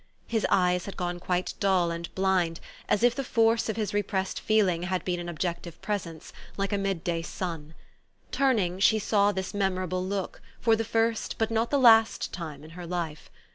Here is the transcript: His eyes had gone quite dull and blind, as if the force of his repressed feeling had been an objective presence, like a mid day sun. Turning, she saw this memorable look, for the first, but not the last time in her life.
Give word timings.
His 0.25 0.47
eyes 0.49 0.85
had 0.87 0.97
gone 0.97 1.19
quite 1.19 1.53
dull 1.59 1.91
and 1.91 2.11
blind, 2.15 2.59
as 2.89 3.03
if 3.03 3.13
the 3.13 3.23
force 3.23 3.69
of 3.69 3.75
his 3.75 3.93
repressed 3.93 4.39
feeling 4.39 4.81
had 4.81 5.05
been 5.05 5.19
an 5.19 5.29
objective 5.29 5.79
presence, 5.83 6.33
like 6.57 6.73
a 6.73 6.77
mid 6.79 7.03
day 7.03 7.21
sun. 7.21 7.75
Turning, 8.31 8.79
she 8.79 8.97
saw 8.97 9.31
this 9.31 9.53
memorable 9.53 10.03
look, 10.03 10.41
for 10.59 10.75
the 10.75 10.83
first, 10.83 11.37
but 11.37 11.51
not 11.51 11.69
the 11.69 11.77
last 11.77 12.33
time 12.33 12.63
in 12.63 12.71
her 12.71 12.87
life. 12.87 13.29